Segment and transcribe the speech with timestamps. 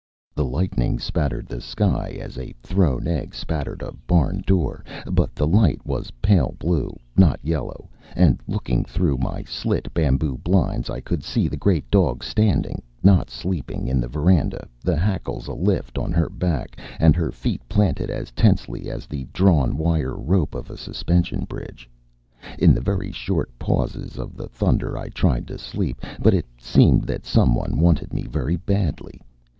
[0.33, 5.45] The lightning spattered the sky as a thrown egg spattered a barn door, but the
[5.45, 11.23] light was pale blue, not yellow; and looking through my slit bamboo blinds, I could
[11.23, 16.29] see the great dog standing, not sleeping, in the veranda, the hackles alift on her
[16.31, 21.43] back, and her feet planted as tensely as the drawn wire rope of a suspension
[21.45, 21.87] bridge.
[22.57, 27.03] In the very short pauses of the thunder I tried to sleep, but it seemed
[27.03, 29.21] that some one wanted me very badly.